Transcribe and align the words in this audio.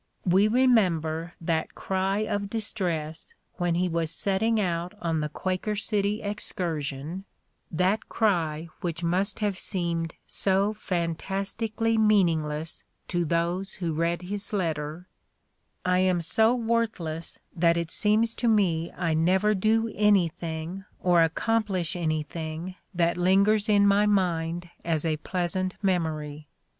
We 0.25 0.47
remember 0.47 1.35
that 1.39 1.75
cry 1.75 2.21
of 2.25 2.49
distress 2.49 3.35
when 3.57 3.75
he 3.75 3.87
was 3.87 4.09
setting 4.09 4.59
out 4.59 4.95
on 4.99 5.19
the 5.19 5.29
Quaker 5.29 5.75
City 5.75 6.23
excursion, 6.23 7.25
that 7.69 7.99
The 7.99 8.07
Playboy 8.07 8.25
in 8.25 8.27
Letters 8.31 8.73
169 8.81 8.81
cry 8.81 8.81
which 8.81 9.03
must 9.03 9.39
have 9.45 9.59
seemed 9.59 10.15
so 10.25 10.73
fantastically 10.73 11.99
meaning 11.99 12.43
less 12.43 12.83
to 13.09 13.25
those 13.25 13.73
who 13.73 13.93
read 13.93 14.23
his 14.23 14.51
letter: 14.51 15.07
"I 15.85 15.99
am 15.99 16.19
so 16.19 16.55
worthless 16.55 17.39
that 17.55 17.77
it 17.77 17.91
seems 17.91 18.33
to 18.33 18.47
me 18.47 18.91
I 18.97 19.13
never 19.13 19.53
do 19.53 19.91
anything 19.93 20.83
or 20.99 21.21
accomplish 21.21 21.95
anything 21.95 22.73
that 22.95 23.17
lingers 23.17 23.69
in 23.69 23.85
my 23.85 24.07
mind 24.07 24.67
as 24.83 25.05
a 25.05 25.17
pleasant 25.17 25.75
memory.' 25.83 26.47